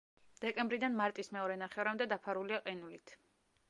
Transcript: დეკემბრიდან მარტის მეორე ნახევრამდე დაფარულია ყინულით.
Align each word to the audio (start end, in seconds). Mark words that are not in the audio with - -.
დეკემბრიდან 0.45 0.97
მარტის 1.03 1.31
მეორე 1.37 1.59
ნახევრამდე 1.67 2.11
დაფარულია 2.17 2.63
ყინულით. 2.69 3.19